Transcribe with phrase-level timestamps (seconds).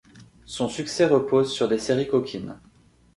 [0.47, 2.55] Son succès repose sur des séries coquines.